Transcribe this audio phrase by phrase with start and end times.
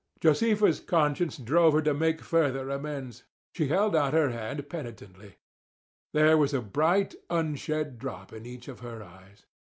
[0.19, 3.21] Josefa's conscience drove her to make further amends.
[3.53, 5.35] She held out her hand penitently.
[6.11, 9.45] There was a bright, unshed drop in each of her eyes.